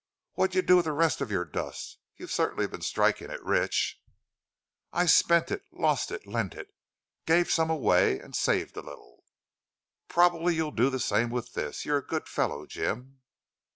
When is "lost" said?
5.71-6.09